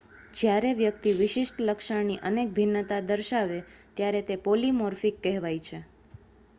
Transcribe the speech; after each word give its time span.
જ્યારે 0.33 0.69
વ્યક્તિ 0.77 1.11
વિશિષ્ટ 1.17 1.61
લક્ષણની 1.63 2.17
અનેક 2.23 2.55
ભિન્નતા 2.55 2.99
દર્શાવે 3.05 3.59
ત્યારે 3.97 4.23
તે 4.27 4.41
પૉલિમૉર્ફિક 4.43 5.21
કહેવાય 5.23 5.61
છે 5.63 5.79